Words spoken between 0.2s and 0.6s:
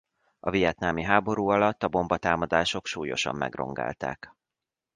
A